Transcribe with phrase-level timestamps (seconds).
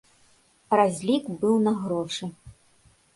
[0.79, 2.25] Разлік быў на грошы.